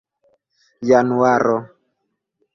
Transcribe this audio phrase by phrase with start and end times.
[0.89, 1.59] januaro